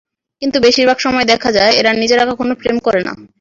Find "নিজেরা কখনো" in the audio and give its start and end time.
1.93-2.53